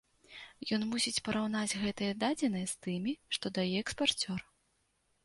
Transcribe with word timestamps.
Ён 0.77 0.85
мусіць 0.93 1.19
параўнаць 1.27 1.77
гэтыя 1.81 2.15
дадзеныя 2.23 2.71
з 2.71 2.79
тымі, 2.87 3.13
што 3.39 3.45
дае 3.59 3.69
экспарцёр. 3.83 4.39